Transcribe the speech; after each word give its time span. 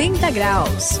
180 0.00 0.30
graus. 0.30 1.00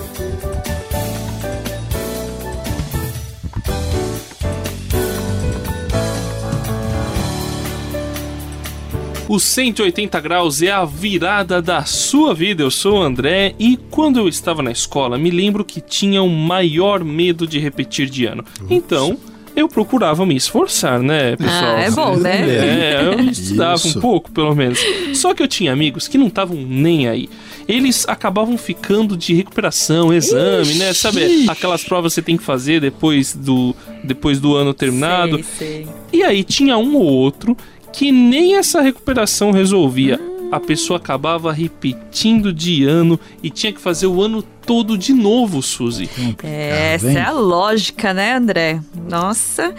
O 9.26 9.40
180 9.40 10.20
graus 10.20 10.60
é 10.60 10.70
a 10.70 10.84
virada 10.84 11.62
da 11.62 11.82
sua 11.86 12.34
vida. 12.34 12.62
Eu 12.62 12.70
sou 12.70 12.98
o 12.98 13.02
André 13.02 13.54
e 13.58 13.78
quando 13.90 14.18
eu 14.18 14.28
estava 14.28 14.62
na 14.62 14.70
escola, 14.70 15.16
me 15.16 15.30
lembro 15.30 15.64
que 15.64 15.80
tinha 15.80 16.22
o 16.22 16.28
maior 16.28 17.02
medo 17.02 17.46
de 17.46 17.58
repetir 17.58 18.10
de 18.10 18.26
ano. 18.26 18.44
Então, 18.68 19.16
eu 19.54 19.68
procurava 19.68 20.24
me 20.24 20.36
esforçar, 20.36 21.00
né, 21.02 21.36
pessoal? 21.36 21.76
Ah, 21.76 21.80
é 21.80 21.90
bom, 21.90 22.16
né? 22.16 22.40
É, 22.48 23.00
eu 23.04 23.20
estudava 23.30 23.74
Isso. 23.76 23.98
um 23.98 24.00
pouco, 24.00 24.30
pelo 24.30 24.54
menos. 24.54 24.78
Só 25.14 25.34
que 25.34 25.42
eu 25.42 25.48
tinha 25.48 25.72
amigos 25.72 26.08
que 26.08 26.16
não 26.18 26.28
estavam 26.28 26.56
nem 26.56 27.08
aí. 27.08 27.28
Eles 27.68 28.08
acabavam 28.08 28.56
ficando 28.58 29.16
de 29.16 29.34
recuperação, 29.34 30.12
exame, 30.12 30.62
Ixi. 30.70 30.78
né? 30.78 30.92
Sabe 30.92 31.46
aquelas 31.48 31.84
provas 31.84 32.12
que 32.12 32.14
você 32.16 32.22
tem 32.22 32.36
que 32.36 32.42
fazer 32.42 32.80
depois 32.80 33.34
do, 33.34 33.74
depois 34.02 34.40
do 34.40 34.56
ano 34.56 34.74
terminado. 34.74 35.36
Sei, 35.58 35.84
sei. 35.84 35.88
E 36.12 36.22
aí 36.22 36.42
tinha 36.42 36.76
um 36.76 36.96
ou 36.96 37.04
outro 37.04 37.56
que 37.92 38.10
nem 38.12 38.56
essa 38.56 38.80
recuperação 38.80 39.50
resolvia. 39.50 40.18
A 40.50 40.58
pessoa 40.58 40.98
acabava 40.98 41.52
repetindo 41.52 42.52
de 42.52 42.84
ano 42.84 43.18
e 43.42 43.50
tinha 43.50 43.72
que 43.72 43.80
fazer 43.80 44.06
o 44.06 44.20
ano 44.20 44.42
todo 44.42 44.98
de 44.98 45.12
novo, 45.12 45.62
Suzy. 45.62 46.08
É, 46.42 46.94
essa 46.94 47.10
é 47.10 47.22
a 47.22 47.32
lógica, 47.32 48.12
né, 48.12 48.34
André? 48.34 48.80
Nossa, 49.08 49.74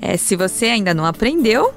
é, 0.00 0.16
se 0.16 0.36
você 0.36 0.66
ainda 0.66 0.94
não 0.94 1.04
aprendeu, 1.04 1.72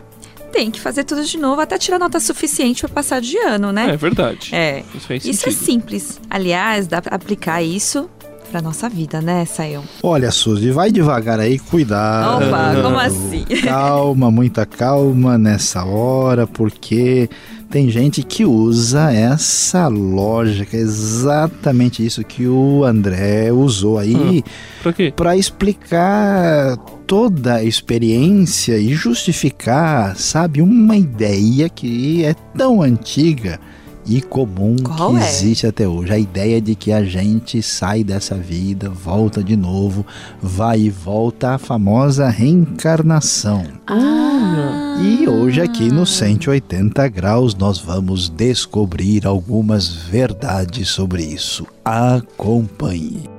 tem 0.51 0.71
que 0.71 0.79
fazer 0.79 1.03
tudo 1.03 1.23
de 1.23 1.37
novo 1.37 1.61
até 1.61 1.77
tirar 1.77 1.99
nota 1.99 2.19
suficiente 2.19 2.81
para 2.81 2.89
passar 2.89 3.21
de 3.21 3.37
ano, 3.37 3.71
né? 3.71 3.89
É 3.91 3.97
verdade. 3.97 4.53
É. 4.55 4.83
Isso, 4.95 5.13
isso 5.29 5.49
é 5.49 5.51
simples. 5.51 6.19
Aliás, 6.29 6.87
dá 6.87 7.01
para 7.01 7.15
aplicar 7.15 7.61
isso 7.61 8.09
para 8.47 8.61
nossa 8.61 8.89
vida, 8.89 9.21
né, 9.21 9.45
Sayão? 9.45 9.83
Olha, 10.01 10.31
Suzy, 10.31 10.71
vai 10.71 10.91
devagar 10.91 11.39
aí, 11.39 11.59
cuidado. 11.59 12.45
Opa, 12.45 12.81
como 12.81 12.99
assim? 12.99 13.45
Calma, 13.63 14.31
muita 14.31 14.65
calma 14.65 15.37
nessa 15.37 15.83
hora, 15.83 16.47
porque 16.47 17.29
tem 17.69 17.89
gente 17.89 18.23
que 18.23 18.45
usa 18.45 19.11
essa 19.11 19.87
lógica, 19.87 20.77
exatamente 20.77 22.05
isso 22.05 22.23
que 22.23 22.47
o 22.47 22.83
André 22.85 23.51
usou 23.51 23.97
aí, 23.97 24.43
hum, 24.85 25.11
para 25.15 25.35
explicar 25.35 26.77
toda 27.05 27.55
a 27.55 27.63
experiência 27.63 28.77
e 28.77 28.93
justificar, 28.93 30.15
sabe, 30.15 30.61
uma 30.61 30.95
ideia 30.95 31.69
que 31.69 32.23
é 32.23 32.33
tão 32.55 32.81
antiga 32.81 33.59
e 34.07 34.21
comum 34.21 34.75
Qual 34.83 35.11
que 35.11 35.19
é? 35.19 35.27
existe 35.27 35.67
até 35.67 35.87
hoje. 35.87 36.13
A 36.13 36.19
ideia 36.19 36.61
de 36.61 36.75
que 36.75 36.91
a 36.91 37.03
gente 37.03 37.61
sai 37.61 38.03
dessa 38.03 38.35
vida, 38.35 38.89
volta 38.89 39.43
de 39.43 39.55
novo, 39.55 40.05
vai 40.41 40.81
e 40.81 40.89
volta 40.89 41.55
a 41.55 41.57
famosa 41.57 42.29
reencarnação. 42.29 43.65
Ah. 43.87 44.97
E 45.01 45.27
hoje 45.27 45.61
aqui 45.61 45.91
no 45.91 46.05
180 46.05 47.07
graus 47.09 47.53
nós 47.53 47.77
vamos 47.77 48.29
descobrir 48.29 49.27
algumas 49.27 49.87
verdades 49.89 50.89
sobre 50.89 51.23
isso. 51.23 51.67
Acompanhe. 51.85 53.36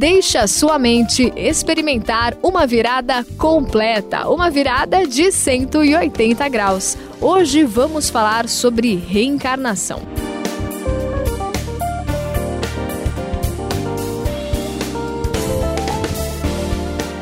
Deixe 0.00 0.38
a 0.38 0.46
sua 0.46 0.78
mente 0.78 1.30
experimentar 1.36 2.34
uma 2.42 2.66
virada 2.66 3.22
completa, 3.36 4.30
uma 4.30 4.48
virada 4.48 5.06
de 5.06 5.30
180 5.30 6.48
graus. 6.48 6.96
Hoje 7.20 7.64
vamos 7.64 8.08
falar 8.08 8.48
sobre 8.48 8.96
reencarnação. 8.96 10.00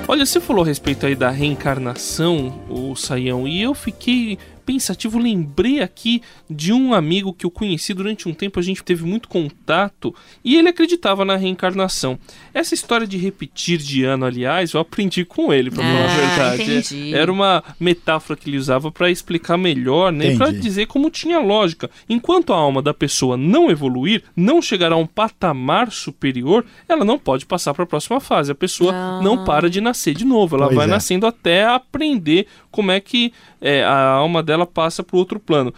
Olha, 0.06 0.24
você 0.24 0.40
falou 0.40 0.62
a 0.62 0.66
respeito 0.68 1.04
aí 1.04 1.16
da 1.16 1.30
reencarnação, 1.30 2.60
o 2.70 2.94
Saião, 2.94 3.48
e 3.48 3.60
eu 3.60 3.74
fiquei 3.74 4.38
pensativo, 4.68 5.18
lembrei 5.18 5.80
aqui 5.80 6.20
de 6.48 6.74
um 6.74 6.92
amigo 6.92 7.32
que 7.32 7.46
eu 7.46 7.50
conheci 7.50 7.94
durante 7.94 8.28
um 8.28 8.34
tempo, 8.34 8.60
a 8.60 8.62
gente 8.62 8.84
teve 8.84 9.02
muito 9.02 9.26
contato 9.26 10.14
e 10.44 10.56
ele 10.56 10.68
acreditava 10.68 11.24
na 11.24 11.36
reencarnação. 11.36 12.18
Essa 12.52 12.74
história 12.74 13.06
de 13.06 13.16
repetir 13.16 13.78
de 13.78 14.04
ano, 14.04 14.26
aliás, 14.26 14.74
eu 14.74 14.80
aprendi 14.80 15.24
com 15.24 15.54
ele, 15.54 15.70
para 15.70 15.82
ah, 15.82 15.86
falar 15.86 16.00
a 16.00 16.12
ah, 16.12 16.16
verdade. 16.16 16.62
Entendi. 16.70 17.14
Era 17.14 17.32
uma 17.32 17.64
metáfora 17.80 18.38
que 18.38 18.50
ele 18.50 18.58
usava 18.58 18.92
para 18.92 19.10
explicar 19.10 19.56
melhor, 19.56 20.12
né, 20.12 20.36
para 20.36 20.52
dizer 20.52 20.84
como 20.84 21.08
tinha 21.08 21.38
lógica. 21.38 21.88
Enquanto 22.06 22.52
a 22.52 22.56
alma 22.56 22.82
da 22.82 22.92
pessoa 22.92 23.38
não 23.38 23.70
evoluir, 23.70 24.22
não 24.36 24.60
chegar 24.60 24.92
a 24.92 24.96
um 24.96 25.06
patamar 25.06 25.90
superior, 25.90 26.62
ela 26.86 27.06
não 27.06 27.18
pode 27.18 27.46
passar 27.46 27.72
para 27.72 27.84
a 27.84 27.86
próxima 27.86 28.20
fase. 28.20 28.52
A 28.52 28.54
pessoa 28.54 28.92
ah. 28.92 29.20
não 29.22 29.46
para 29.46 29.70
de 29.70 29.80
nascer 29.80 30.14
de 30.14 30.26
novo, 30.26 30.56
ela 30.56 30.66
pois 30.66 30.76
vai 30.76 30.86
é. 30.86 30.90
nascendo 30.90 31.26
até 31.26 31.64
aprender 31.64 32.46
como 32.70 32.90
é 32.90 33.00
que 33.00 33.32
é, 33.60 33.84
a 33.84 34.10
alma 34.10 34.42
dela 34.42 34.66
passa 34.66 35.02
para 35.02 35.16
o 35.16 35.18
outro 35.18 35.38
plano. 35.38 35.72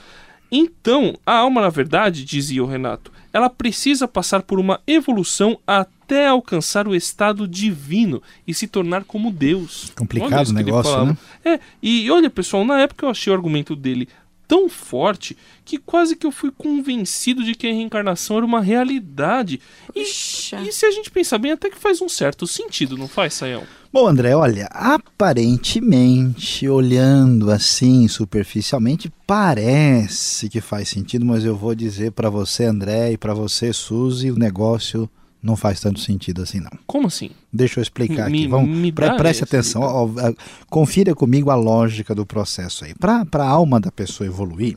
Então, 0.50 1.16
a 1.24 1.38
alma, 1.38 1.60
na 1.60 1.68
verdade, 1.68 2.24
dizia 2.24 2.62
o 2.62 2.66
Renato, 2.66 3.12
ela 3.32 3.48
precisa 3.48 4.08
passar 4.08 4.42
por 4.42 4.58
uma 4.58 4.80
evolução 4.86 5.58
até 5.64 6.26
alcançar 6.26 6.88
o 6.88 6.94
estado 6.94 7.46
divino 7.46 8.20
e 8.46 8.52
se 8.52 8.66
tornar 8.66 9.04
como 9.04 9.30
Deus. 9.30 9.92
Complicado 9.96 10.48
o 10.48 10.52
negócio, 10.52 11.04
né? 11.04 11.16
É, 11.44 11.60
e 11.80 12.10
olha, 12.10 12.28
pessoal, 12.28 12.64
na 12.64 12.80
época 12.80 13.06
eu 13.06 13.10
achei 13.10 13.32
o 13.32 13.36
argumento 13.36 13.76
dele 13.76 14.08
tão 14.50 14.69
forte 14.69 15.37
que 15.65 15.78
quase 15.78 16.16
que 16.16 16.27
eu 16.27 16.33
fui 16.33 16.50
convencido 16.50 17.44
de 17.44 17.55
que 17.55 17.69
a 17.69 17.72
reencarnação 17.72 18.37
era 18.37 18.44
uma 18.44 18.61
realidade. 18.61 19.61
E, 19.94 20.03
e, 20.03 20.72
se 20.72 20.84
a 20.84 20.91
gente 20.91 21.09
pensar 21.09 21.38
bem, 21.38 21.53
até 21.53 21.71
que 21.71 21.78
faz 21.78 22.03
um 22.03 22.09
certo 22.09 22.49
sentido, 22.49 22.99
não 22.99 23.06
faz, 23.06 23.34
Sayão? 23.34 23.62
Bom, 23.93 24.09
André, 24.09 24.34
olha, 24.34 24.66
aparentemente, 24.72 26.69
olhando 26.69 27.49
assim 27.53 28.09
superficialmente, 28.09 29.12
parece 29.25 30.49
que 30.49 30.61
faz 30.61 30.88
sentido, 30.88 31.25
mas 31.25 31.44
eu 31.44 31.56
vou 31.56 31.72
dizer 31.72 32.11
para 32.11 32.28
você, 32.28 32.65
André, 32.65 33.12
e 33.12 33.17
para 33.17 33.32
você, 33.32 33.72
Suzy, 33.72 34.32
o 34.32 34.38
negócio 34.38 35.09
não 35.42 35.56
faz 35.56 35.80
tanto 35.80 36.00
sentido 36.00 36.42
assim, 36.42 36.60
não. 36.60 36.70
Como 36.86 37.06
assim? 37.06 37.30
Deixa 37.52 37.80
eu 37.80 37.82
explicar 37.82 38.30
me, 38.30 38.40
aqui. 38.40 38.48
Vamos, 38.48 38.76
me 38.76 38.92
pre 38.92 39.16
preste 39.16 39.44
atenção. 39.44 39.82
Ó, 39.82 40.04
ó, 40.06 40.34
confira 40.68 41.14
comigo 41.14 41.50
a 41.50 41.54
lógica 41.54 42.14
do 42.14 42.26
processo 42.26 42.84
aí. 42.84 42.94
Para 42.94 43.24
a 43.34 43.48
alma 43.48 43.80
da 43.80 43.90
pessoa 43.90 44.26
evoluir, 44.26 44.76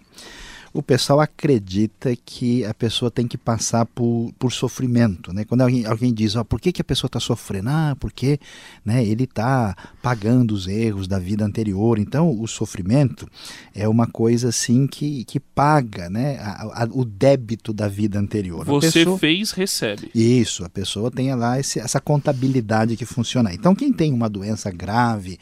o 0.74 0.82
pessoal 0.82 1.20
acredita 1.20 2.16
que 2.26 2.66
a 2.66 2.74
pessoa 2.74 3.12
tem 3.12 3.28
que 3.28 3.38
passar 3.38 3.86
por, 3.86 4.34
por 4.40 4.52
sofrimento. 4.52 5.32
Né? 5.32 5.46
Quando 5.46 5.62
alguém, 5.62 5.86
alguém 5.86 6.12
diz, 6.12 6.36
oh, 6.36 6.44
por 6.44 6.60
que, 6.60 6.72
que 6.72 6.82
a 6.82 6.84
pessoa 6.84 7.08
está 7.08 7.20
sofrendo? 7.20 7.70
Ah, 7.70 7.96
porque 8.00 8.40
né, 8.84 9.06
ele 9.06 9.26
está 9.26 9.76
pagando 10.02 10.52
os 10.52 10.68
erros 10.68 11.08
da 11.08 11.20
vida 11.20 11.46
anterior. 11.46 12.00
Então, 12.00 12.42
o 12.42 12.48
sofrimento 12.48 13.30
é 13.76 13.88
uma 13.88 14.08
coisa 14.08 14.50
assim 14.50 14.88
que, 14.88 15.24
que 15.26 15.40
paga 15.40 16.10
né, 16.10 16.40
a, 16.40 16.84
a, 16.84 16.90
o 16.92 17.06
débito 17.06 17.72
da 17.72 17.88
vida 17.88 18.18
anterior. 18.18 18.66
Você 18.66 19.00
pessoa, 19.00 19.20
fez, 19.20 19.52
recebe. 19.52 20.10
Isso, 20.16 20.66
a 20.66 20.70
pessoa 20.70 21.12
tem 21.12 21.34
lá 21.36 21.60
esse, 21.60 21.80
essa 21.80 22.02
contabilidade 22.02 22.98
que 22.98 23.06
funciona. 23.06 23.54
Então, 23.54 23.76
quem 23.76 23.94
tem 23.94 24.12
uma 24.12 24.28
doença 24.28 24.72
grave, 24.72 25.38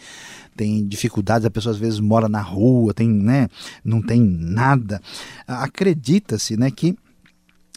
tem 0.61 0.85
dificuldades, 0.85 1.43
a 1.43 1.49
pessoa 1.49 1.73
às 1.73 1.79
vezes 1.79 1.99
mora 1.99 2.29
na 2.29 2.39
rua, 2.39 2.93
tem, 2.93 3.09
né, 3.09 3.47
não 3.83 3.99
tem 3.99 4.21
nada. 4.21 5.01
Acredita-se 5.47 6.55
né, 6.55 6.69
que 6.69 6.95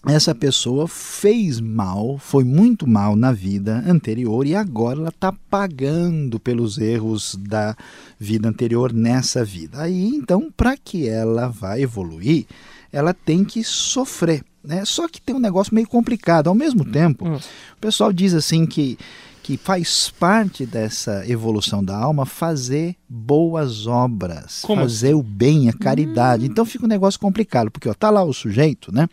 essa 0.06 0.34
pessoa 0.34 0.86
fez 0.86 1.60
mal, 1.60 2.18
foi 2.18 2.44
muito 2.44 2.86
mal 2.86 3.16
na 3.16 3.32
vida 3.32 3.82
anterior 3.86 4.46
e 4.46 4.54
agora 4.54 4.98
ela 4.98 5.08
está 5.08 5.32
pagando 5.48 6.38
pelos 6.38 6.76
erros 6.76 7.38
da 7.40 7.74
vida 8.20 8.50
anterior 8.50 8.92
nessa 8.92 9.42
vida. 9.42 9.80
Aí 9.80 10.08
então, 10.08 10.52
para 10.54 10.76
que 10.76 11.08
ela 11.08 11.48
vá 11.48 11.80
evoluir, 11.80 12.44
ela 12.92 13.14
tem 13.14 13.46
que 13.46 13.64
sofrer. 13.64 14.44
Né? 14.62 14.84
Só 14.84 15.08
que 15.08 15.22
tem 15.22 15.34
um 15.34 15.40
negócio 15.40 15.74
meio 15.74 15.88
complicado. 15.88 16.48
Ao 16.48 16.54
mesmo 16.54 16.84
tempo, 16.84 17.26
hum. 17.26 17.36
o 17.36 17.80
pessoal 17.80 18.12
diz 18.12 18.34
assim 18.34 18.66
que 18.66 18.98
que 19.44 19.58
faz 19.58 20.08
parte 20.08 20.64
dessa 20.64 21.22
evolução 21.28 21.84
da 21.84 21.94
alma 21.94 22.24
fazer 22.24 22.96
boas 23.06 23.86
obras, 23.86 24.62
Como? 24.62 24.80
fazer 24.80 25.12
o 25.14 25.22
bem, 25.22 25.68
a 25.68 25.72
caridade. 25.74 26.44
Hum. 26.44 26.46
Então 26.46 26.64
fica 26.64 26.86
um 26.86 26.88
negócio 26.88 27.20
complicado, 27.20 27.70
porque 27.70 27.86
ó, 27.86 27.92
tá 27.92 28.08
lá 28.08 28.24
o 28.24 28.32
sujeito, 28.32 28.90
né, 28.90 29.06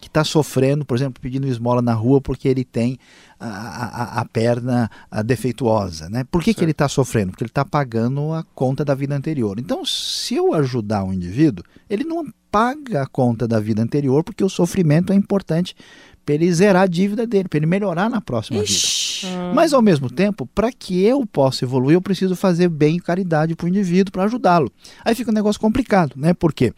que 0.00 0.08
está 0.08 0.24
sofrendo, 0.24 0.82
por 0.82 0.96
exemplo, 0.96 1.20
pedindo 1.20 1.46
esmola 1.46 1.82
na 1.82 1.92
rua 1.92 2.22
porque 2.22 2.48
ele 2.48 2.64
tem 2.64 2.98
a, 3.38 3.48
a, 3.48 4.20
a 4.22 4.24
perna 4.24 4.90
a 5.10 5.20
defeituosa, 5.20 6.08
né? 6.08 6.24
Por 6.24 6.42
que, 6.42 6.54
que 6.54 6.64
ele 6.64 6.70
está 6.70 6.88
sofrendo? 6.88 7.32
Porque 7.32 7.44
ele 7.44 7.50
está 7.50 7.64
pagando 7.64 8.32
a 8.32 8.42
conta 8.54 8.82
da 8.82 8.94
vida 8.94 9.14
anterior. 9.14 9.58
Então, 9.60 9.84
se 9.84 10.36
eu 10.36 10.54
ajudar 10.54 11.04
o 11.04 11.12
indivíduo, 11.12 11.62
ele 11.90 12.04
não 12.04 12.24
paga 12.56 13.02
a 13.02 13.06
conta 13.06 13.46
da 13.46 13.60
vida 13.60 13.82
anterior, 13.82 14.24
porque 14.24 14.42
o 14.42 14.48
sofrimento 14.48 15.12
é 15.12 15.16
importante 15.16 15.76
para 16.24 16.36
ele 16.36 16.50
zerar 16.50 16.84
a 16.84 16.86
dívida 16.86 17.26
dele, 17.26 17.50
para 17.50 17.58
ele 17.58 17.66
melhorar 17.66 18.08
na 18.08 18.18
próxima 18.18 18.62
Ixi. 18.62 19.26
vida. 19.26 19.52
Mas 19.54 19.74
ao 19.74 19.82
mesmo 19.82 20.08
tempo, 20.08 20.46
para 20.54 20.72
que 20.72 21.04
eu 21.04 21.26
possa 21.26 21.66
evoluir, 21.66 21.96
eu 21.96 22.00
preciso 22.00 22.34
fazer 22.34 22.70
bem 22.70 22.96
e 22.96 23.00
caridade 23.00 23.54
para 23.54 23.66
o 23.66 23.68
indivíduo 23.68 24.10
para 24.10 24.24
ajudá-lo. 24.24 24.72
Aí 25.04 25.14
fica 25.14 25.30
um 25.30 25.34
negócio 25.34 25.60
complicado, 25.60 26.14
né? 26.16 26.32
Porque 26.32 26.72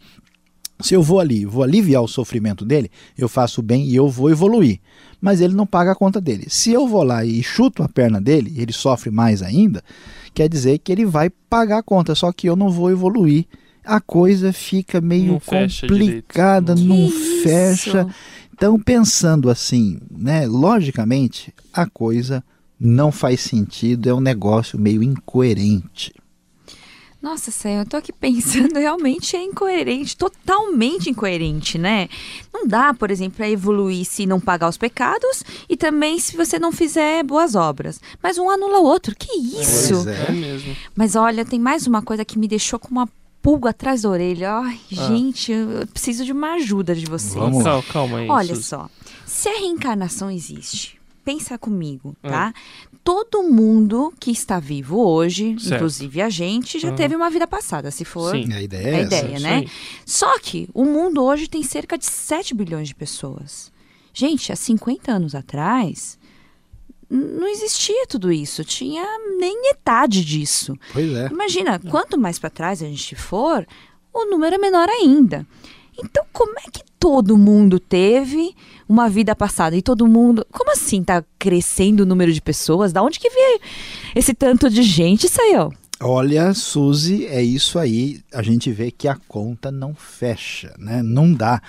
se 0.81 0.93
eu 0.93 1.01
vou 1.01 1.17
ali, 1.17 1.45
vou 1.45 1.63
aliviar 1.63 2.03
o 2.03 2.09
sofrimento 2.09 2.65
dele, 2.65 2.91
eu 3.17 3.29
faço 3.29 3.61
bem 3.61 3.85
e 3.85 3.95
eu 3.95 4.09
vou 4.09 4.29
evoluir. 4.29 4.81
Mas 5.21 5.39
ele 5.39 5.53
não 5.53 5.65
paga 5.65 5.93
a 5.93 5.95
conta 5.95 6.19
dele. 6.19 6.47
Se 6.49 6.73
eu 6.73 6.89
vou 6.89 7.03
lá 7.03 7.23
e 7.23 7.41
chuto 7.41 7.83
a 7.83 7.87
perna 7.87 8.19
dele, 8.19 8.53
ele 8.57 8.73
sofre 8.73 9.09
mais 9.09 9.41
ainda, 9.41 9.81
quer 10.33 10.49
dizer 10.49 10.79
que 10.79 10.91
ele 10.91 11.05
vai 11.05 11.29
pagar 11.29 11.77
a 11.77 11.83
conta, 11.83 12.13
só 12.15 12.33
que 12.33 12.49
eu 12.49 12.57
não 12.57 12.69
vou 12.69 12.91
evoluir. 12.91 13.45
A 13.89 13.99
coisa 13.99 14.53
fica 14.53 15.01
meio 15.01 15.31
Não 15.33 15.39
fecha 15.39 15.87
complicada, 15.87 16.75
direito. 16.75 17.11
não 17.11 17.41
fecha. 17.41 18.07
Então, 18.53 18.79
pensando 18.79 19.49
assim, 19.49 19.99
né, 20.11 20.45
logicamente, 20.45 21.51
a 21.73 21.87
coisa 21.87 22.43
não 22.79 23.11
faz 23.11 23.39
sentido, 23.41 24.07
é 24.07 24.13
um 24.13 24.19
negócio 24.21 24.77
meio 24.77 25.01
incoerente. 25.01 26.13
Nossa, 27.19 27.49
Sam, 27.51 27.79
eu 27.79 27.85
tô 27.85 27.97
aqui 27.97 28.13
pensando, 28.13 28.75
realmente 28.79 29.35
é 29.35 29.43
incoerente, 29.43 30.15
totalmente 30.15 31.09
incoerente, 31.09 31.77
né? 31.79 32.07
Não 32.53 32.67
dá, 32.67 32.93
por 32.93 33.09
exemplo, 33.09 33.37
para 33.37 33.49
evoluir 33.49 34.05
se 34.05 34.25
não 34.27 34.39
pagar 34.39 34.69
os 34.69 34.77
pecados 34.77 35.43
e 35.67 35.75
também 35.75 36.17
se 36.19 36.37
você 36.37 36.59
não 36.59 36.71
fizer 36.71 37.23
boas 37.23 37.55
obras. 37.55 37.99
Mas 38.21 38.37
um 38.37 38.49
anula 38.49 38.79
o 38.79 38.85
outro, 38.85 39.15
que 39.17 39.35
isso? 39.35 39.95
Pois 39.95 40.07
é. 40.07 40.25
É 40.29 40.31
mesmo. 40.31 40.75
Mas 40.95 41.15
olha, 41.15 41.43
tem 41.43 41.59
mais 41.59 41.87
uma 41.87 42.01
coisa 42.01 42.23
que 42.23 42.37
me 42.39 42.47
deixou 42.47 42.77
com 42.79 42.89
uma 42.89 43.09
pulga 43.41 43.69
atrás 43.71 44.01
da 44.03 44.09
orelha. 44.09 44.51
Ai, 44.53 44.79
gente, 44.89 45.51
eu 45.51 45.87
preciso 45.87 46.25
de 46.25 46.31
uma 46.31 46.53
ajuda 46.53 46.93
de 46.95 47.05
vocês. 47.05 47.33
Vamos 47.33 47.59
lá. 47.63 47.71
Calma, 47.71 47.83
calma 47.91 48.17
aí. 48.19 48.29
Olha 48.29 48.55
Suzy. 48.55 48.67
só, 48.67 48.89
se 49.25 49.49
a 49.49 49.59
reencarnação 49.59 50.29
existe, 50.29 50.99
pensa 51.23 51.57
comigo, 51.57 52.15
Ah. 52.23 52.29
tá? 52.29 52.53
Todo 53.03 53.41
mundo 53.43 54.13
que 54.19 54.29
está 54.29 54.59
vivo 54.59 54.99
hoje, 54.99 55.55
Certo. 55.59 55.75
inclusive 55.75 56.21
a 56.21 56.29
gente, 56.29 56.77
já 56.79 56.89
Ah. 56.89 56.93
teve 56.93 57.15
uma 57.15 57.29
vida 57.29 57.47
passada, 57.47 57.89
se 57.91 58.03
for 58.05 58.31
Sim. 58.35 58.51
A 58.53 58.61
ideia 58.61 58.85
a 58.85 58.89
é 58.89 59.01
essa. 59.01 59.15
ideia, 59.15 59.33
Isso 59.35 59.43
né? 59.43 59.55
aí. 59.57 59.69
Só 60.05 60.37
que 60.39 60.69
o 60.73 60.83
mundo 60.85 61.23
hoje 61.23 61.47
tem 61.47 61.63
cerca 61.63 61.97
de 61.97 62.05
7 62.05 62.53
bilhões 62.53 62.87
de 62.89 62.93
pessoas. 62.95 63.71
Gente, 64.13 64.51
há 64.51 64.55
50 64.55 65.11
anos 65.11 65.33
atrás, 65.33 66.18
não 67.09 67.47
existia 67.47 68.05
tudo 68.07 68.31
isso, 68.31 68.63
tinha 68.63 69.03
nem 69.39 69.61
metade 69.61 70.23
disso. 70.23 70.77
Pois 70.93 71.11
é. 71.13 71.27
Imagina, 71.27 71.79
quanto 71.79 72.19
mais 72.19 72.37
para 72.37 72.49
trás 72.49 72.83
a 72.83 72.85
gente 72.85 73.15
for, 73.15 73.65
o 74.13 74.25
número 74.25 74.55
é 74.55 74.57
menor 74.59 74.87
ainda. 74.89 75.45
Então, 75.97 76.23
como 76.31 76.57
é 76.59 76.69
que 76.71 76.83
todo 76.99 77.37
mundo 77.37 77.79
teve 77.79 78.53
uma 78.87 79.09
vida 79.09 79.35
passada 79.35 79.75
e 79.75 79.81
todo 79.81 80.07
mundo. 80.07 80.45
Como 80.51 80.71
assim 80.71 81.03
tá 81.03 81.23
crescendo 81.37 82.01
o 82.01 82.05
número 82.05 82.33
de 82.33 82.41
pessoas? 82.41 82.91
Da 82.91 83.01
onde 83.01 83.19
que 83.19 83.29
veio 83.29 83.59
esse 84.15 84.33
tanto 84.33 84.69
de 84.69 84.83
gente, 84.83 85.29
Sayão? 85.29 85.71
Olha, 86.01 86.53
Suzy, 86.53 87.25
é 87.25 87.41
isso 87.41 87.77
aí. 87.77 88.21
A 88.33 88.41
gente 88.41 88.71
vê 88.71 88.89
que 88.89 89.07
a 89.07 89.17
conta 89.27 89.69
não 89.69 89.93
fecha, 89.93 90.73
né? 90.77 91.01
Não 91.03 91.33
dá. 91.33 91.61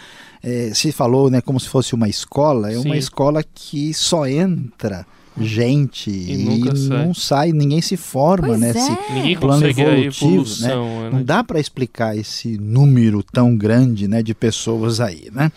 É, 0.43 0.73
se 0.73 0.93
falou, 0.93 1.29
né, 1.29 1.41
como 1.41 1.59
se 1.59 1.69
fosse 1.69 1.95
uma 1.95 2.09
escola, 2.09 2.73
é 2.73 2.77
uma 2.77 2.95
Sim. 2.95 2.99
escola 2.99 3.43
que 3.43 3.93
só 3.93 4.27
entra 4.27 5.05
gente 5.45 6.11
E 6.11 6.33
e, 6.33 6.77
sai. 6.77 7.07
não 7.07 7.15
sai, 7.15 7.53
ninguém 7.53 7.81
se 7.81 7.97
forma, 7.97 8.49
Pois 8.49 8.61
né? 8.61 8.73
é. 8.77 9.13
Ninguém 9.15 9.37
plano 9.39 9.67
evolutivo, 9.67 10.27
evolução, 10.33 11.03
né? 11.03 11.11
Não 11.11 11.23
dá 11.23 11.43
para 11.43 11.59
explicar 11.61 12.17
esse 12.17 12.57
número 12.59 13.23
tão 13.23 13.57
grande 13.57 14.07
né, 14.09 14.23
de 14.23 14.35
pessoas 14.35 15.01
aí, 15.01 15.29
né? 15.33 15.51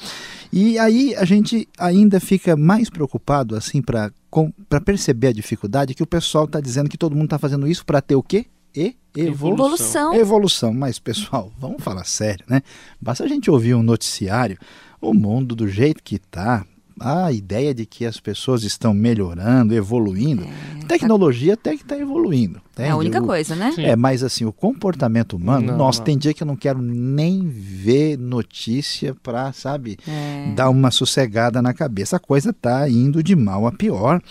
E 0.52 0.78
aí 0.78 1.16
a 1.16 1.26
gente 1.26 1.68
ainda 1.78 2.20
fica 2.20 2.56
mais 2.56 2.90
preocupado 2.90 3.56
assim 3.56 3.82
para 3.82 4.12
perceber 4.86 5.28
a 5.28 5.34
dificuldade 5.34 5.96
que 5.96 6.04
o 6.04 6.08
pessoal 6.08 6.46
está 6.46 6.60
dizendo 6.60 6.90
que 6.90 6.98
todo 6.98 7.16
mundo 7.16 7.26
está 7.26 7.40
fazendo 7.40 7.68
isso 7.68 7.84
para 7.86 8.02
ter 8.02 8.16
o 8.16 8.22
quê? 8.24 8.46
E 8.76 8.96
evolução. 9.16 9.54
Evolução. 9.54 10.14
Evolução, 10.16 10.74
mas 10.74 11.00
pessoal, 11.00 11.52
vamos 11.60 11.84
falar 11.84 12.04
sério, 12.06 12.46
né? 12.48 12.62
Basta 13.02 13.24
a 13.24 13.28
gente 13.28 13.50
ouvir 13.50 13.74
um 13.76 13.84
noticiário, 13.84 14.58
o 15.02 15.14
mundo 15.14 15.56
do 15.56 15.68
jeito 15.68 16.02
que 16.04 16.18
tá, 16.20 16.66
a 17.00 17.32
ideia 17.32 17.74
de 17.74 17.86
que 17.86 18.06
as 18.06 18.20
pessoas 18.20 18.64
estão 18.64 18.94
melhorando, 18.94 19.74
evoluindo, 19.74 20.46
tecnologia 20.88 21.54
até 21.54 21.76
que 21.76 21.84
está 21.84 21.98
evoluindo. 21.98 22.62
É 22.78 22.90
a 22.90 22.96
única 22.98 23.22
O- 23.22 23.26
coisa, 23.26 23.56
né? 23.56 23.72
Sim. 23.74 23.84
é, 23.84 23.96
mas 23.96 24.24
assim, 24.24 24.46
o 24.46 24.52
comportamento 24.54 25.34
humano, 25.36 25.68
Não, 25.68 25.78
nossa, 25.78 26.00
não. 26.00 26.06
tem 26.06 26.18
dia 26.18 26.34
que 26.34 26.42
eu 26.44 26.48
não 26.48 26.56
quero 26.56 26.82
nem 26.82 27.48
ver 27.48 28.18
notícia 28.18 29.16
pra, 29.22 29.54
sabe, 29.54 29.98
É. 30.08 30.54
dar 30.56 30.70
uma 30.70 30.90
sossegada 30.92 31.62
na 31.62 31.74
cabeça. 31.74 32.16
A 32.16 32.20
coisa 32.20 32.52
tá 32.52 32.88
indo 32.90 33.22
de 33.24 33.36
mal 33.36 33.68
a 33.68 33.72
pior. 33.72 34.22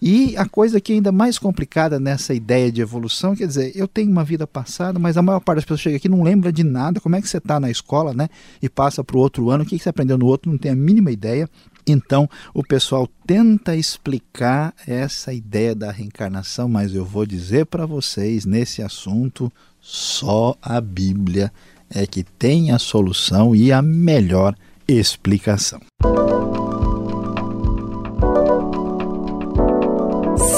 E 0.00 0.36
a 0.36 0.46
coisa 0.46 0.80
que 0.80 0.92
é 0.92 0.94
ainda 0.96 1.10
mais 1.10 1.38
complicada 1.40 1.98
nessa 1.98 2.32
ideia 2.32 2.70
de 2.70 2.80
evolução, 2.80 3.34
quer 3.34 3.48
dizer, 3.48 3.72
eu 3.74 3.88
tenho 3.88 4.10
uma 4.10 4.22
vida 4.22 4.46
passada, 4.46 4.96
mas 4.96 5.16
a 5.16 5.22
maior 5.22 5.40
parte 5.40 5.56
das 5.56 5.64
pessoas 5.64 5.80
chega 5.80 5.96
aqui 5.96 6.06
e 6.06 6.10
não 6.10 6.22
lembra 6.22 6.52
de 6.52 6.62
nada. 6.62 7.00
Como 7.00 7.16
é 7.16 7.20
que 7.20 7.28
você 7.28 7.38
está 7.38 7.58
na 7.58 7.68
escola, 7.68 8.14
né? 8.14 8.28
E 8.62 8.68
passa 8.68 9.02
para 9.02 9.16
o 9.16 9.20
outro 9.20 9.50
ano, 9.50 9.64
o 9.64 9.66
que 9.66 9.76
que 9.76 9.82
você 9.82 9.88
aprendeu 9.88 10.16
no 10.16 10.26
outro, 10.26 10.50
não 10.50 10.56
tem 10.58 10.70
a 10.70 10.76
mínima 10.76 11.10
ideia. 11.10 11.48
Então, 11.88 12.28
o 12.52 12.62
pessoal 12.62 13.08
tenta 13.26 13.74
explicar 13.74 14.74
essa 14.86 15.32
ideia 15.32 15.74
da 15.74 15.90
reencarnação, 15.90 16.68
mas 16.68 16.94
eu 16.94 17.04
vou 17.04 17.24
dizer 17.26 17.66
para 17.66 17.86
vocês 17.86 18.44
nesse 18.44 18.82
assunto, 18.82 19.52
só 19.80 20.54
a 20.60 20.80
Bíblia 20.80 21.52
é 21.90 22.06
que 22.06 22.22
tem 22.22 22.70
a 22.70 22.78
solução 22.78 23.54
e 23.54 23.72
a 23.72 23.80
melhor 23.80 24.54
explicação. 24.86 25.80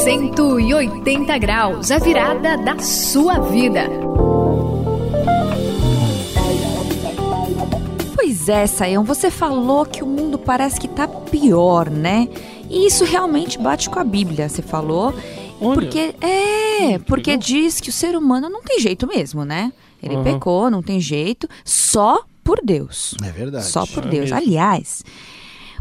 180 0.05 1.39
graus, 1.39 1.91
a 1.91 1.99
virada 1.99 2.57
da 2.59 2.79
sua 2.79 3.39
vida. 3.41 4.10
É, 8.51 8.67
Sayão, 8.67 9.05
você 9.05 9.31
falou 9.31 9.85
que 9.87 10.03
o 10.03 10.07
mundo 10.07 10.39
parece 10.39 10.79
que 10.81 10.89
tá 10.89 11.07
pior, 11.09 11.89
né? 11.91 12.29
E 12.69 12.87
isso 12.87 13.05
realmente 13.05 13.59
bate 13.59 13.89
com 13.91 13.99
a 13.99 14.05
Bíblia, 14.05 14.49
você 14.49 14.63
falou. 14.63 15.15
Olha. 15.61 15.75
Porque 15.75 16.15
é, 16.21 16.99
porque 17.01 17.37
diz 17.37 17.81
que 17.81 17.91
o 17.91 17.93
ser 17.93 18.17
humano 18.17 18.49
não 18.49 18.63
tem 18.63 18.81
jeito 18.81 19.07
mesmo, 19.07 19.45
né? 19.45 19.73
Ele 20.03 20.15
Aham. 20.15 20.25
pecou, 20.25 20.71
não 20.71 20.83
tem 20.83 20.99
jeito, 21.01 21.49
só 21.65 22.25
por 22.43 22.61
Deus. 22.65 23.15
É 23.23 23.31
verdade. 23.31 23.67
Só 23.67 23.85
por 23.87 24.05
É 24.07 24.09
Deus. 24.09 24.31
mesmo. 24.31 24.37
Aliás, 24.37 25.03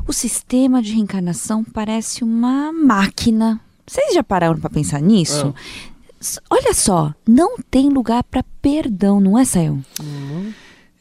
o 0.07 0.11
sistema 0.11 0.81
de 0.81 0.93
reencarnação 0.93 1.63
parece 1.63 2.23
uma 2.23 2.71
máquina. 2.73 3.59
Vocês 3.87 4.13
já 4.13 4.23
pararam 4.23 4.59
pra 4.59 4.69
pensar 4.69 5.01
nisso? 5.01 5.53
S- 6.19 6.39
Olha 6.49 6.73
só, 6.73 7.13
não 7.25 7.55
tem 7.71 7.87
lugar 7.89 8.23
pra 8.25 8.43
perdão, 8.61 9.21
não 9.21 9.37
é, 9.39 9.45
Sayão? 9.45 9.81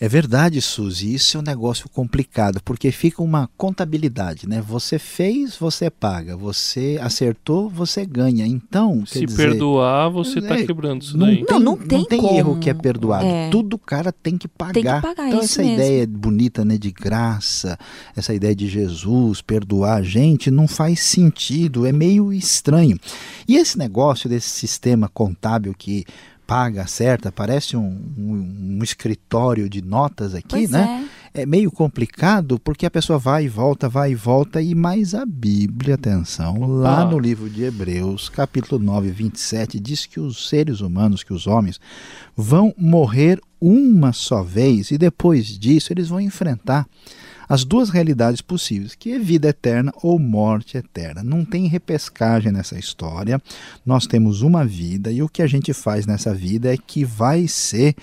É 0.00 0.08
verdade, 0.08 0.62
Suzy, 0.62 1.12
isso 1.12 1.36
é 1.36 1.40
um 1.40 1.42
negócio 1.42 1.88
complicado, 1.88 2.60
porque 2.64 2.92
fica 2.92 3.20
uma 3.20 3.50
contabilidade, 3.56 4.48
né? 4.48 4.62
Você 4.64 4.96
fez, 4.96 5.56
você 5.56 5.90
paga. 5.90 6.36
Você 6.36 7.00
acertou, 7.02 7.68
você 7.68 8.06
ganha. 8.06 8.46
Então, 8.46 9.00
quer 9.00 9.18
Se 9.18 9.26
dizer, 9.26 9.50
perdoar, 9.50 10.08
você 10.08 10.40
tá 10.40 10.56
é, 10.56 10.64
quebrando 10.64 11.02
isso 11.02 11.18
não 11.18 11.26
daí. 11.26 11.44
Não, 11.50 11.58
não 11.58 11.76
tem 11.76 12.04
como. 12.04 12.32
erro 12.32 12.58
que 12.60 12.70
é 12.70 12.74
perdoado. 12.74 13.26
É. 13.26 13.50
Tudo 13.50 13.74
o 13.74 13.78
cara 13.78 14.12
tem 14.12 14.38
que 14.38 14.46
pagar. 14.46 14.72
Tem 14.72 14.84
que 14.84 15.00
pagar, 15.00 15.28
então, 15.28 15.40
isso 15.40 15.60
essa 15.60 15.62
mesmo. 15.62 15.74
ideia 15.74 16.06
bonita, 16.06 16.64
né, 16.64 16.78
de 16.78 16.92
graça, 16.92 17.76
essa 18.14 18.32
ideia 18.32 18.54
de 18.54 18.68
Jesus 18.68 19.42
perdoar 19.42 19.96
a 19.96 20.02
gente, 20.02 20.48
não 20.48 20.68
faz 20.68 21.00
sentido, 21.00 21.84
é 21.84 21.90
meio 21.90 22.32
estranho. 22.32 22.96
E 23.48 23.56
esse 23.56 23.76
negócio 23.76 24.28
desse 24.30 24.50
sistema 24.50 25.08
contábil 25.08 25.74
que 25.76 26.04
paga, 26.48 26.80
acerta, 26.84 27.30
parece 27.30 27.76
um, 27.76 28.00
um- 28.16 28.78
um 28.78 28.82
escritório 28.82 29.68
de 29.68 29.82
notas 29.82 30.34
aqui, 30.34 30.48
Pois 30.48 30.70
né? 30.70 31.06
é. 31.34 31.42
é 31.42 31.46
meio 31.46 31.70
complicado 31.70 32.58
porque 32.58 32.86
a 32.86 32.90
pessoa 32.90 33.18
vai 33.18 33.44
e 33.44 33.48
volta, 33.48 33.86
vai 33.86 34.12
e 34.12 34.14
volta, 34.14 34.62
e 34.62 34.74
mais 34.74 35.14
a 35.14 35.26
Bíblia, 35.26 35.94
atenção, 35.96 36.58
lá 36.66 37.02
Opa. 37.04 37.10
no 37.12 37.18
livro 37.18 37.50
de 37.50 37.64
Hebreus, 37.64 38.30
capítulo 38.30 38.82
9, 38.82 39.10
27, 39.10 39.78
diz 39.78 40.06
que 40.06 40.18
os 40.18 40.48
seres 40.48 40.80
humanos, 40.80 41.22
que 41.22 41.34
os 41.34 41.46
homens, 41.46 41.78
vão 42.34 42.74
morrer 42.78 43.38
uma 43.60 44.14
só 44.14 44.42
vez 44.42 44.90
e 44.90 44.96
depois 44.96 45.46
disso 45.58 45.92
eles 45.92 46.08
vão 46.08 46.18
enfrentar 46.20 46.86
as 47.48 47.64
duas 47.64 47.90
realidades 47.90 48.40
possíveis, 48.40 48.94
que 48.94 49.12
é 49.12 49.18
vida 49.18 49.48
eterna 49.48 49.92
ou 50.02 50.18
morte 50.18 50.76
eterna. 50.76 51.22
Não 51.22 51.44
tem 51.44 51.66
repescagem 51.66 52.52
nessa 52.52 52.78
história. 52.78 53.40
Nós 53.86 54.06
temos 54.06 54.42
uma 54.42 54.64
vida 54.64 55.10
e 55.10 55.22
o 55.22 55.28
que 55.28 55.42
a 55.42 55.46
gente 55.46 55.72
faz 55.72 56.06
nessa 56.06 56.34
vida 56.34 56.72
é 56.72 56.76
que 56.76 57.04
vai 57.04 57.48
ser 57.48 57.94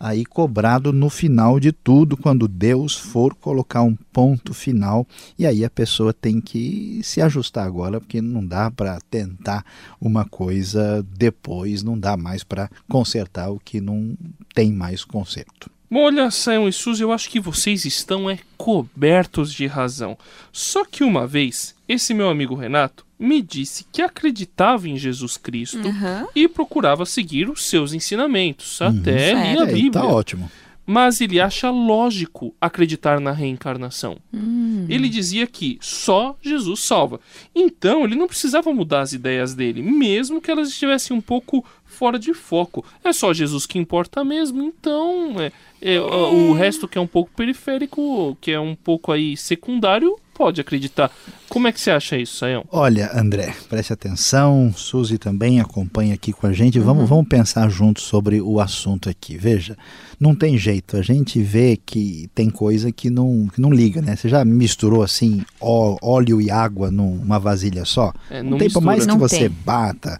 aí 0.00 0.24
cobrado 0.24 0.94
no 0.94 1.10
final 1.10 1.60
de 1.60 1.72
tudo, 1.72 2.16
quando 2.16 2.48
Deus 2.48 2.96
for 2.96 3.34
colocar 3.34 3.82
um 3.82 3.94
ponto 3.94 4.54
final, 4.54 5.06
e 5.38 5.46
aí 5.46 5.62
a 5.62 5.68
pessoa 5.68 6.14
tem 6.14 6.40
que 6.40 7.00
se 7.04 7.20
ajustar 7.20 7.66
agora, 7.66 8.00
porque 8.00 8.22
não 8.22 8.44
dá 8.44 8.70
para 8.70 8.98
tentar 9.10 9.62
uma 10.00 10.24
coisa 10.24 11.06
depois, 11.14 11.82
não 11.82 11.98
dá 11.98 12.16
mais 12.16 12.42
para 12.42 12.70
consertar 12.88 13.50
o 13.50 13.60
que 13.60 13.78
não 13.78 14.16
tem 14.54 14.72
mais 14.72 15.04
conserto. 15.04 15.70
Bom, 15.90 16.04
olha, 16.04 16.30
Sayão 16.30 16.68
e 16.68 16.72
Suzy, 16.72 17.02
eu 17.02 17.12
acho 17.12 17.28
que 17.28 17.40
vocês 17.40 17.84
estão 17.84 18.30
é, 18.30 18.38
cobertos 18.56 19.52
de 19.52 19.66
razão. 19.66 20.16
Só 20.52 20.84
que 20.84 21.02
uma 21.02 21.26
vez, 21.26 21.74
esse 21.88 22.14
meu 22.14 22.28
amigo 22.30 22.54
Renato 22.54 23.04
me 23.18 23.42
disse 23.42 23.84
que 23.92 24.00
acreditava 24.00 24.88
em 24.88 24.96
Jesus 24.96 25.36
Cristo 25.36 25.78
Uhum. 25.78 26.26
e 26.34 26.46
procurava 26.48 27.04
seguir 27.04 27.50
os 27.50 27.64
seus 27.66 27.92
ensinamentos, 27.92 28.80
até 28.80 29.32
a 29.34 29.38
É, 29.62 29.66
Bíblia. 29.66 29.90
tá 29.90 30.06
ótimo. 30.06 30.50
Mas 30.92 31.20
ele 31.20 31.38
acha 31.40 31.70
lógico 31.70 32.52
acreditar 32.60 33.20
na 33.20 33.30
reencarnação. 33.30 34.16
Hum. 34.34 34.86
Ele 34.88 35.08
dizia 35.08 35.46
que 35.46 35.78
só 35.80 36.36
Jesus 36.42 36.80
salva. 36.80 37.20
Então 37.54 38.02
ele 38.02 38.16
não 38.16 38.26
precisava 38.26 38.72
mudar 38.72 39.02
as 39.02 39.12
ideias 39.12 39.54
dele, 39.54 39.82
mesmo 39.82 40.40
que 40.40 40.50
elas 40.50 40.68
estivessem 40.68 41.16
um 41.16 41.20
pouco 41.20 41.64
fora 41.84 42.18
de 42.18 42.34
foco. 42.34 42.84
É 43.04 43.12
só 43.12 43.32
Jesus 43.32 43.66
que 43.66 43.78
importa 43.78 44.24
mesmo, 44.24 44.64
então 44.64 45.36
é, 45.40 45.52
é, 45.80 46.00
o- 46.00 46.50
o 46.50 46.52
resto 46.54 46.88
que 46.88 46.98
é 46.98 47.00
um 47.00 47.06
pouco 47.06 47.30
periférico, 47.36 48.36
que 48.40 48.50
é 48.50 48.58
um 48.58 48.74
pouco 48.74 49.12
aí 49.12 49.36
secundário, 49.36 50.16
pode 50.40 50.58
acreditar. 50.58 51.10
Como 51.50 51.68
é 51.68 51.72
que 51.72 51.78
você 51.78 51.90
acha 51.90 52.16
isso, 52.16 52.38
Sayão? 52.38 52.64
Olha, 52.72 53.10
André, 53.12 53.54
preste 53.68 53.92
atenção. 53.92 54.72
Suzy 54.74 55.18
também 55.18 55.60
acompanha 55.60 56.14
aqui 56.14 56.32
com 56.32 56.46
a 56.46 56.52
gente. 56.52 56.78
Vamos, 56.78 57.06
vamos 57.06 57.28
pensar 57.28 57.68
juntos 57.68 58.04
sobre 58.04 58.40
o 58.40 58.58
assunto 58.58 59.10
aqui. 59.10 59.36
Veja, 59.36 59.76
não 60.18 60.34
tem 60.34 60.56
jeito. 60.56 60.96
A 60.96 61.02
gente 61.02 61.42
vê 61.42 61.76
que 61.76 62.30
tem 62.34 62.48
coisa 62.48 62.90
que 62.90 63.10
não, 63.10 63.48
que 63.52 63.60
não 63.60 63.70
liga, 63.70 64.00
né? 64.00 64.16
Você 64.16 64.30
já 64.30 64.42
misturou 64.42 65.02
assim 65.02 65.42
ó- 65.60 65.98
óleo 66.00 66.40
e 66.40 66.50
água 66.50 66.90
numa 66.90 67.38
vasilha 67.38 67.84
só? 67.84 68.10
É, 68.30 68.42
não, 68.42 68.52
não 68.52 68.58
tem 68.58 68.70
por 68.70 68.80
mais 68.80 69.00
que. 69.02 69.08
Não 69.08 69.18
você 69.18 69.40
tem. 69.40 69.50
bata, 69.50 70.16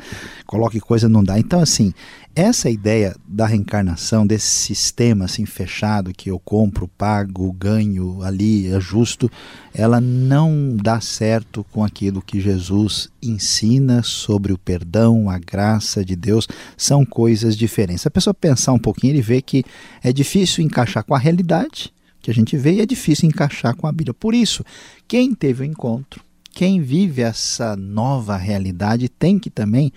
coloque 0.46 0.80
coisa, 0.80 1.08
não 1.08 1.24
dá. 1.24 1.38
Então, 1.38 1.60
assim, 1.60 1.94
essa 2.34 2.70
ideia 2.70 3.16
da 3.26 3.46
reencarnação, 3.46 4.26
desse 4.26 4.46
sistema 4.46 5.24
assim 5.24 5.44
fechado 5.44 6.12
que 6.14 6.30
eu 6.30 6.38
compro, 6.38 6.86
pago, 6.86 7.52
ganho 7.52 8.22
ali, 8.22 8.72
ajusto, 8.72 9.30
ela 9.74 10.00
não 10.00 10.76
dá 10.76 11.00
certo 11.00 11.64
com 11.72 11.84
aquilo 11.84 12.22
que 12.22 12.40
Jesus 12.40 13.08
ensina 13.22 14.02
sobre 14.02 14.52
o 14.52 14.58
perdão, 14.58 15.28
a 15.28 15.38
graça 15.38 16.04
de 16.04 16.14
Deus, 16.14 16.46
são 16.76 17.04
coisas 17.04 17.56
diferentes. 17.56 18.02
Se 18.02 18.08
a 18.08 18.12
pessoa 18.12 18.32
pensar 18.32 18.72
um 18.72 18.78
pouquinho, 18.78 19.12
ele 19.12 19.22
vê 19.22 19.42
que 19.42 19.64
é 20.02 20.12
difícil 20.12 20.64
encaixar 20.64 21.04
com 21.04 21.14
a 21.14 21.18
realidade 21.18 21.92
que 22.22 22.30
a 22.30 22.34
gente 22.34 22.56
vê 22.56 22.74
e 22.74 22.80
é 22.80 22.86
difícil 22.86 23.28
encaixar 23.28 23.74
com 23.74 23.86
a 23.86 23.92
Bíblia. 23.92 24.14
Por 24.14 24.34
isso, 24.34 24.64
quem 25.08 25.34
teve 25.34 25.62
o 25.62 25.66
encontro, 25.66 26.22
quem 26.50 26.80
vive 26.80 27.22
essa 27.22 27.76
nova 27.76 28.36
realidade 28.36 29.08
tem 29.08 29.38
que 29.38 29.50
também 29.50 29.92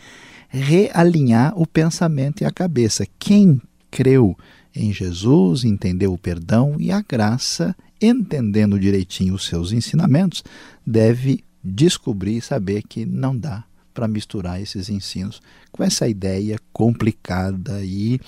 realinhar 0.54 1.52
o 1.60 1.66
pensamento 1.66 2.42
e 2.42 2.46
a 2.46 2.52
cabeça. 2.52 3.08
Quem 3.18 3.60
creu 3.90 4.38
em 4.76 4.94
Jesus, 4.94 5.64
entendeu 5.64 6.14
o 6.14 6.18
perdão 6.18 6.76
e 6.80 6.92
a 6.92 7.02
graça, 7.02 7.76
entendendo 8.00 8.80
direitinho 8.80 9.34
os 9.34 9.46
seus 9.46 9.72
ensinamentos, 9.72 10.44
deve 10.86 11.44
descobrir 11.64 12.38
e 12.38 12.42
saber 12.42 12.84
que 12.84 13.06
não 13.06 13.36
dá 13.36 13.64
para 13.94 14.08
misturar 14.08 14.62
esses 14.62 14.90
ensinos 14.90 15.42
com 15.72 15.84
essa 15.84 16.08
ideia 16.08 16.58
complicada 16.72 17.84
e 17.84 18.20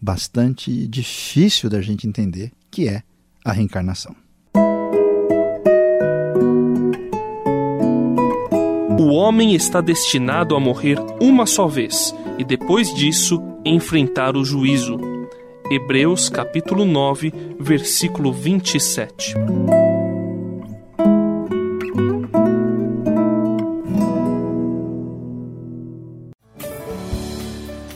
bastante 0.00 0.86
difícil 0.86 1.68
da 1.68 1.80
gente 1.80 2.06
entender, 2.06 2.52
que 2.70 2.88
é 2.88 3.02
a 3.44 3.52
reencarnação. 3.52 4.14
O 9.10 9.14
homem 9.14 9.56
está 9.56 9.80
destinado 9.80 10.54
a 10.54 10.60
morrer 10.60 10.96
uma 11.20 11.44
só 11.44 11.66
vez 11.66 12.14
e 12.38 12.44
depois 12.44 12.94
disso 12.94 13.42
enfrentar 13.64 14.36
o 14.36 14.44
juízo. 14.44 15.00
Hebreus 15.68 16.28
capítulo 16.28 16.84
9, 16.84 17.32
versículo 17.58 18.32
27. 18.32 19.34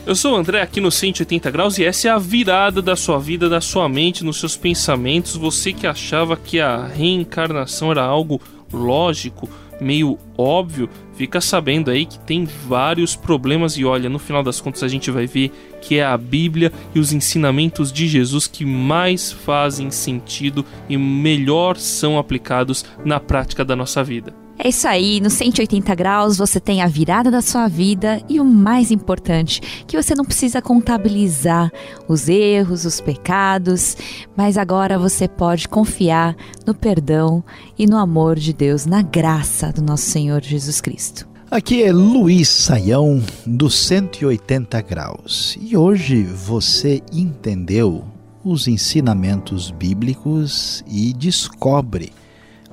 Eu 0.05 0.15
sou 0.15 0.33
o 0.33 0.35
André 0.35 0.61
aqui 0.61 0.81
no 0.81 0.91
180 0.91 1.49
graus 1.49 1.77
e 1.77 1.85
essa 1.85 2.09
é 2.09 2.11
a 2.11 2.17
virada 2.17 2.81
da 2.81 2.97
sua 2.97 3.19
vida, 3.19 3.47
da 3.47 3.61
sua 3.61 3.87
mente, 3.87 4.21
nos 4.21 4.37
seus 4.37 4.57
pensamentos. 4.57 5.37
Você 5.37 5.71
que 5.71 5.87
achava 5.87 6.35
que 6.35 6.59
a 6.59 6.85
reencarnação 6.85 7.89
era 7.89 8.03
algo 8.03 8.41
lógico, 8.73 9.47
meio 9.79 10.17
óbvio, 10.37 10.89
fica 11.15 11.39
sabendo 11.41 11.91
aí 11.91 12.05
que 12.05 12.19
tem 12.19 12.45
vários 12.45 13.15
problemas 13.15 13.77
e 13.77 13.85
olha, 13.85 14.09
no 14.09 14.19
final 14.19 14.43
das 14.43 14.59
contas 14.61 14.83
a 14.83 14.87
gente 14.87 15.11
vai 15.11 15.27
ver 15.27 15.51
que 15.81 15.97
é 15.97 16.05
a 16.05 16.17
Bíblia 16.17 16.71
e 16.93 16.99
os 16.99 17.13
ensinamentos 17.13 17.91
de 17.91 18.07
Jesus 18.07 18.47
que 18.47 18.65
mais 18.65 19.31
fazem 19.31 19.91
sentido 19.91 20.65
e 20.89 20.97
melhor 20.97 21.77
são 21.77 22.17
aplicados 22.17 22.85
na 23.03 23.19
prática 23.19 23.63
da 23.63 23.75
nossa 23.75 24.03
vida. 24.03 24.44
É 24.57 24.69
isso 24.69 24.87
aí, 24.87 25.19
no 25.19 25.29
180 25.29 25.93
graus 25.95 26.37
você 26.37 26.61
tem 26.61 26.81
a 26.81 26.87
virada 26.87 27.29
da 27.29 27.41
sua 27.41 27.67
vida 27.67 28.23
e 28.29 28.39
o 28.39 28.45
mais 28.45 28.89
importante, 28.89 29.61
que 29.85 30.01
você 30.01 30.15
não 30.15 30.23
precisa 30.23 30.61
contabilizar 30.61 31.69
os 32.07 32.29
erros, 32.29 32.85
os 32.85 33.01
pecados, 33.01 33.97
mas 34.35 34.57
agora 34.57 34.97
você 34.97 35.27
pode 35.27 35.67
confiar 35.67 36.37
no 36.65 36.73
perdão 36.73 37.43
e 37.77 37.85
no 37.85 37.97
amor 37.97 38.37
de 38.37 38.53
Deus, 38.53 38.85
na 38.85 39.01
graça 39.01 39.73
do 39.73 39.81
nosso 39.81 40.05
Senhor 40.05 40.41
Jesus 40.41 40.79
Cristo. 40.79 41.27
Aqui 41.51 41.83
é 41.83 41.91
Luiz 41.91 42.47
Saião 42.47 43.21
do 43.45 43.69
180 43.69 44.81
graus 44.81 45.57
e 45.61 45.75
hoje 45.75 46.23
você 46.23 47.03
entendeu 47.11 48.05
os 48.43 48.67
ensinamentos 48.67 49.69
bíblicos 49.69 50.83
e 50.87 51.13
descobre 51.13 52.11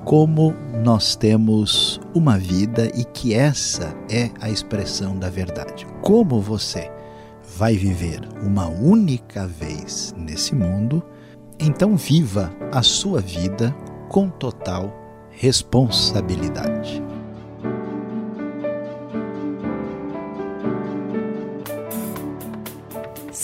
como 0.05 0.53
nós 0.83 1.15
temos 1.15 1.99
uma 2.13 2.37
vida 2.37 2.91
e 2.95 3.05
que 3.05 3.33
essa 3.33 3.95
é 4.09 4.29
a 4.41 4.49
expressão 4.49 5.17
da 5.17 5.29
verdade. 5.29 5.87
Como 6.01 6.41
você 6.41 6.91
vai 7.57 7.75
viver 7.75 8.21
uma 8.41 8.67
única 8.67 9.47
vez 9.47 10.13
nesse 10.17 10.55
mundo, 10.55 11.03
então 11.59 11.95
viva 11.95 12.51
a 12.71 12.81
sua 12.81 13.21
vida 13.21 13.73
com 14.09 14.29
total 14.29 14.93
responsabilidade. 15.29 17.01